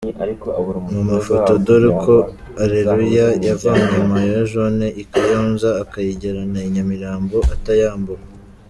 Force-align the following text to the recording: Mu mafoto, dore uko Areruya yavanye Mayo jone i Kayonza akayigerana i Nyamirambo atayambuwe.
Mu 0.93 1.01
mafoto, 1.11 1.51
dore 1.65 1.85
uko 1.93 2.13
Areruya 2.63 3.27
yavanye 3.47 3.97
Mayo 4.11 4.39
jone 4.51 4.87
i 5.01 5.03
Kayonza 5.11 5.69
akayigerana 5.83 6.57
i 6.67 6.69
Nyamirambo 6.73 7.37
atayambuwe. 7.53 8.23